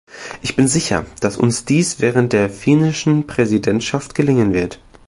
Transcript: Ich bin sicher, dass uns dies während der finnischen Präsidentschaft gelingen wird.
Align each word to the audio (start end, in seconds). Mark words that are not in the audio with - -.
Ich 0.41 0.55
bin 0.55 0.67
sicher, 0.67 1.05
dass 1.19 1.37
uns 1.37 1.63
dies 1.63 1.99
während 1.99 2.33
der 2.33 2.49
finnischen 2.49 3.27
Präsidentschaft 3.27 4.15
gelingen 4.15 4.51
wird. 4.51 4.79